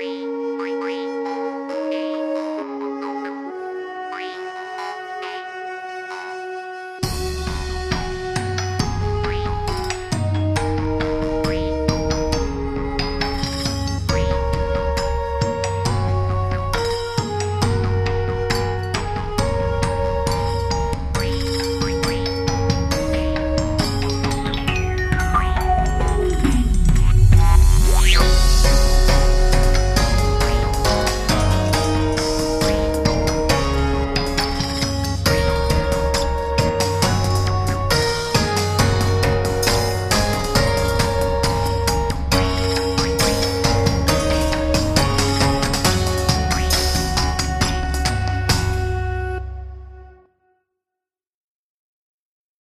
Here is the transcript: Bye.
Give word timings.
Bye. 0.00 0.39